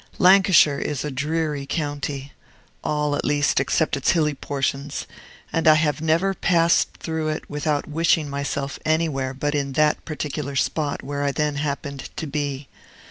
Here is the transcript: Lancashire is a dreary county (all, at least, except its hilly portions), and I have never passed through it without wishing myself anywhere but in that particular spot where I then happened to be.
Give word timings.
Lancashire 0.17 0.79
is 0.79 1.05
a 1.05 1.11
dreary 1.11 1.67
county 1.67 2.31
(all, 2.83 3.15
at 3.15 3.23
least, 3.23 3.59
except 3.59 3.95
its 3.95 4.09
hilly 4.13 4.33
portions), 4.33 5.05
and 5.53 5.67
I 5.67 5.75
have 5.75 6.01
never 6.01 6.33
passed 6.33 6.91
through 6.97 7.27
it 7.27 7.47
without 7.47 7.87
wishing 7.87 8.27
myself 8.27 8.79
anywhere 8.83 9.35
but 9.35 9.53
in 9.53 9.73
that 9.73 10.03
particular 10.03 10.55
spot 10.55 11.03
where 11.03 11.21
I 11.23 11.31
then 11.31 11.57
happened 11.57 12.09
to 12.15 12.25
be. 12.25 12.67